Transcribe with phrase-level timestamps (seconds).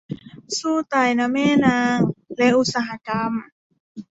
[0.57, 1.97] สู้ตายนะแม่นาง
[2.37, 3.31] และอุตสาหกรรม